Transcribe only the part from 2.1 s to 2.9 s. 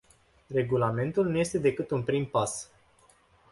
pas.